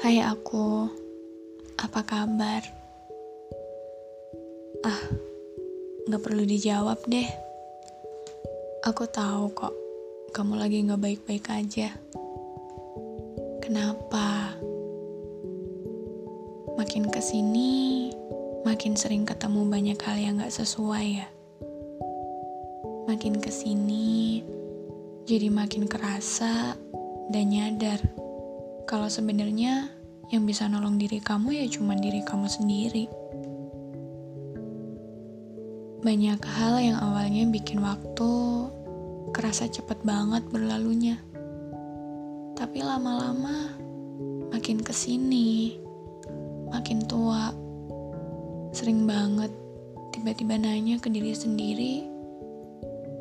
Hai 0.00 0.16
aku, 0.24 0.88
apa 1.76 2.00
kabar? 2.08 2.64
Ah, 4.80 5.02
gak 6.08 6.24
perlu 6.24 6.48
dijawab 6.48 7.04
deh. 7.04 7.28
Aku 8.88 9.04
tahu 9.12 9.52
kok, 9.52 9.76
kamu 10.32 10.56
lagi 10.56 10.88
gak 10.88 11.04
baik-baik 11.04 11.52
aja. 11.52 11.92
Kenapa? 13.60 14.56
Makin 16.80 17.12
ke 17.12 17.20
sini, 17.20 18.08
makin 18.64 18.96
sering 18.96 19.28
ketemu 19.28 19.68
banyak 19.68 20.00
hal 20.00 20.16
yang 20.16 20.40
gak 20.40 20.56
sesuai 20.56 21.06
ya. 21.12 21.28
Makin 23.04 23.36
ke 23.36 23.52
sini, 23.52 24.40
jadi 25.28 25.52
makin 25.52 25.84
kerasa 25.84 26.72
dan 27.28 27.52
nyadar 27.52 28.00
kalau 28.90 29.06
sebenarnya 29.06 29.86
yang 30.34 30.42
bisa 30.42 30.66
nolong 30.66 30.98
diri 30.98 31.22
kamu 31.22 31.62
ya 31.62 31.66
cuma 31.70 31.94
diri 31.94 32.26
kamu 32.26 32.50
sendiri. 32.50 33.06
Banyak 36.02 36.42
hal 36.42 36.74
yang 36.82 36.98
awalnya 36.98 37.46
bikin 37.54 37.78
waktu 37.86 38.30
kerasa 39.30 39.70
cepet 39.70 40.02
banget 40.02 40.42
berlalunya. 40.50 41.22
Tapi 42.58 42.82
lama-lama 42.82 43.78
makin 44.50 44.82
ke 44.82 44.90
sini, 44.90 45.78
makin 46.74 47.06
tua, 47.06 47.54
sering 48.74 49.06
banget 49.06 49.54
tiba-tiba 50.10 50.58
nanya 50.58 50.98
ke 50.98 51.06
diri 51.06 51.30
sendiri, 51.30 51.94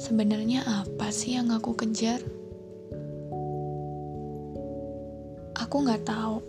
sebenarnya 0.02 0.66
apa 0.66 1.14
sih 1.14 1.38
yang 1.38 1.54
aku 1.54 1.78
kejar? 1.78 2.18
Aku 5.70 5.86
nggak 5.86 6.02
tahu 6.02 6.42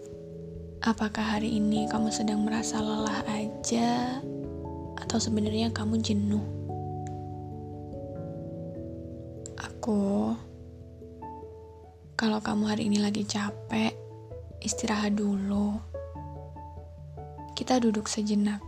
apakah 0.80 1.36
hari 1.36 1.60
ini 1.60 1.84
kamu 1.92 2.08
sedang 2.08 2.40
merasa 2.40 2.80
lelah 2.80 3.20
aja 3.28 4.16
atau 4.96 5.20
sebenarnya 5.20 5.68
kamu 5.76 6.00
jenuh. 6.00 6.40
Aku, 9.60 10.32
kalau 12.16 12.41
kamu 12.41 12.64
hari 12.64 12.88
ini 12.88 12.96
lagi 12.96 13.28
capek, 13.28 13.92
istirahat 14.64 15.12
dulu. 15.12 15.76
Kita 17.52 17.76
duduk 17.76 18.08
sejenak, 18.08 18.64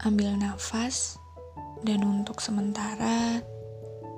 ambil 0.00 0.32
nafas, 0.40 1.20
dan 1.84 2.08
untuk 2.08 2.40
sementara, 2.40 3.44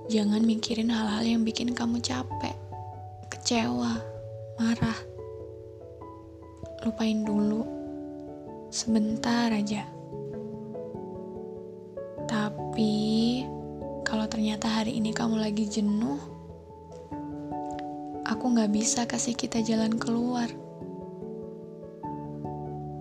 jangan 0.07 0.47
mikirin 0.47 0.95
hal-hal 0.95 1.27
yang 1.27 1.43
bikin 1.43 1.75
kamu 1.75 1.99
capek, 1.99 2.55
kecewa, 3.35 3.99
marah 4.55 5.11
lupain 6.85 7.25
dulu. 7.25 7.67
Sebentar 8.71 9.51
aja. 9.53 9.85
Tapi, 12.31 13.43
kalau 14.07 14.31
ternyata 14.31 14.71
hari 14.71 15.03
ini 15.03 15.11
kamu 15.11 15.43
lagi 15.43 15.67
jenuh, 15.67 16.19
aku 18.23 18.45
gak 18.55 18.71
bisa 18.71 19.05
kasih 19.11 19.35
kita 19.35 19.59
jalan 19.67 19.99
keluar. 19.99 20.47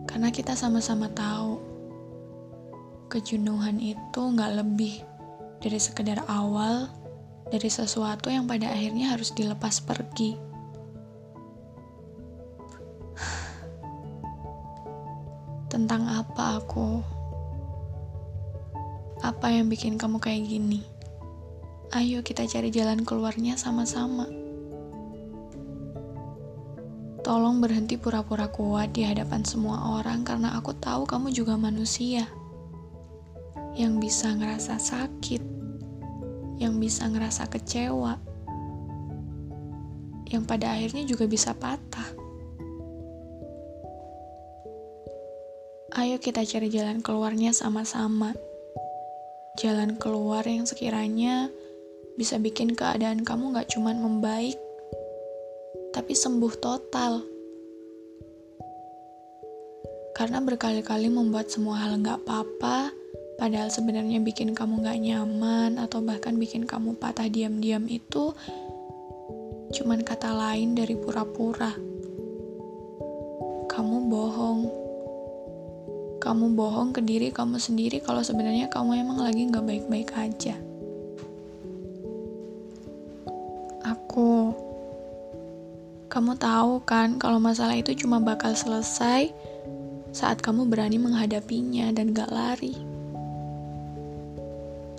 Karena 0.10 0.34
kita 0.34 0.58
sama-sama 0.58 1.06
tahu, 1.14 1.62
kejenuhan 3.14 3.78
itu 3.78 4.22
gak 4.34 4.58
lebih 4.58 5.06
dari 5.62 5.78
sekedar 5.78 6.26
awal 6.26 6.90
dari 7.50 7.70
sesuatu 7.70 8.30
yang 8.30 8.46
pada 8.50 8.70
akhirnya 8.74 9.14
harus 9.14 9.34
dilepas 9.34 9.82
pergi. 9.86 10.49
Tentang 15.80 16.12
apa 16.12 16.60
aku? 16.60 17.00
Apa 19.24 19.48
yang 19.48 19.72
bikin 19.72 19.96
kamu 19.96 20.20
kayak 20.20 20.44
gini? 20.44 20.84
Ayo 21.96 22.20
kita 22.20 22.44
cari 22.44 22.68
jalan 22.68 23.08
keluarnya 23.08 23.56
sama-sama. 23.56 24.28
Tolong 27.24 27.64
berhenti 27.64 27.96
pura-pura 27.96 28.52
kuat 28.52 28.92
di 28.92 29.08
hadapan 29.08 29.48
semua 29.48 29.96
orang 29.96 30.28
karena 30.28 30.52
aku 30.60 30.76
tahu 30.76 31.08
kamu 31.08 31.32
juga 31.32 31.56
manusia. 31.56 32.28
Yang 33.72 33.94
bisa 34.04 34.36
ngerasa 34.36 34.84
sakit, 34.84 35.40
yang 36.60 36.76
bisa 36.76 37.08
ngerasa 37.08 37.48
kecewa, 37.48 38.20
yang 40.28 40.44
pada 40.44 40.76
akhirnya 40.76 41.08
juga 41.08 41.24
bisa 41.24 41.56
patah. 41.56 42.29
Ayo 45.90 46.22
kita 46.22 46.46
cari 46.46 46.70
jalan 46.70 47.02
keluarnya 47.02 47.50
sama-sama. 47.50 48.38
Jalan 49.58 49.98
keluar 49.98 50.46
yang 50.46 50.70
sekiranya 50.70 51.50
bisa 52.14 52.38
bikin 52.38 52.78
keadaan 52.78 53.26
kamu 53.26 53.58
gak 53.58 53.74
cuman 53.74 53.98
membaik, 53.98 54.60
tapi 55.90 56.14
sembuh 56.14 56.54
total. 56.62 57.26
Karena 60.14 60.38
berkali-kali 60.46 61.10
membuat 61.10 61.50
semua 61.50 61.82
hal 61.82 61.98
gak 62.06 62.22
apa-apa, 62.22 62.94
padahal 63.42 63.74
sebenarnya 63.74 64.22
bikin 64.22 64.54
kamu 64.54 64.86
gak 64.86 65.00
nyaman 65.02 65.82
atau 65.82 66.06
bahkan 66.06 66.38
bikin 66.38 66.70
kamu 66.70 66.94
patah 67.02 67.26
diam-diam 67.26 67.90
itu 67.90 68.36
cuman 69.70 70.02
kata 70.02 70.34
lain 70.34 70.74
dari 70.74 70.98
pura-pura. 70.98 71.70
Kamu 73.70 74.10
bohong 74.10 74.49
kamu 76.30 76.54
bohong 76.54 76.94
ke 76.94 77.02
diri 77.02 77.34
kamu 77.34 77.58
sendiri 77.58 78.06
kalau 78.06 78.22
sebenarnya 78.22 78.70
kamu 78.70 79.02
emang 79.02 79.18
lagi 79.18 79.50
nggak 79.50 79.66
baik-baik 79.66 80.14
aja. 80.14 80.54
Aku, 83.82 84.54
kamu 86.06 86.38
tahu 86.38 86.86
kan 86.86 87.18
kalau 87.18 87.42
masalah 87.42 87.74
itu 87.74 87.98
cuma 87.98 88.22
bakal 88.22 88.54
selesai 88.54 89.34
saat 90.14 90.38
kamu 90.46 90.70
berani 90.70 91.02
menghadapinya 91.02 91.90
dan 91.98 92.14
gak 92.14 92.30
lari. 92.30 92.78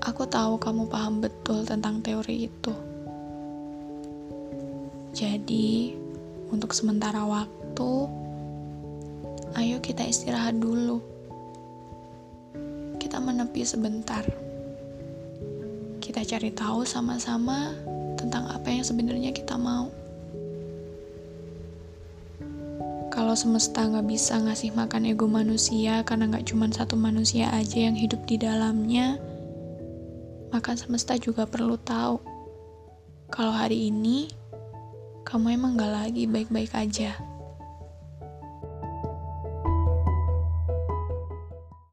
Aku 0.03 0.27
tahu 0.27 0.59
kamu 0.59 0.91
paham 0.91 1.23
betul 1.23 1.63
tentang 1.63 2.03
teori 2.03 2.51
itu. 2.51 2.75
Jadi, 5.15 5.95
untuk 6.51 6.75
sementara 6.75 7.23
waktu, 7.23 7.91
ayo 9.55 9.79
kita 9.79 10.03
istirahat 10.03 10.59
dulu 10.59 11.20
menepi 13.31 13.63
sebentar. 13.63 14.27
Kita 16.03 16.27
cari 16.27 16.51
tahu 16.51 16.83
sama-sama 16.83 17.71
tentang 18.19 18.51
apa 18.51 18.67
yang 18.67 18.83
sebenarnya 18.83 19.31
kita 19.31 19.55
mau. 19.55 19.87
Kalau 23.15 23.39
semesta 23.39 23.87
nggak 23.87 24.07
bisa 24.11 24.43
ngasih 24.43 24.75
makan 24.75 25.07
ego 25.07 25.31
manusia 25.31 26.03
karena 26.03 26.27
nggak 26.27 26.51
cuma 26.51 26.67
satu 26.75 26.99
manusia 26.99 27.47
aja 27.55 27.87
yang 27.87 27.95
hidup 27.95 28.19
di 28.27 28.43
dalamnya, 28.43 29.23
maka 30.51 30.75
semesta 30.75 31.15
juga 31.15 31.47
perlu 31.47 31.79
tahu 31.79 32.19
kalau 33.31 33.55
hari 33.55 33.95
ini 33.95 34.27
kamu 35.23 35.55
emang 35.55 35.79
nggak 35.79 35.95
lagi 35.95 36.27
baik-baik 36.27 36.75
aja. 36.75 37.30